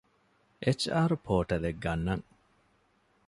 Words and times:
އެޗް.އާރު 0.63 1.15
ޕޯޓަލްއެއް 1.25 1.81
ގަންނަން 1.83 2.25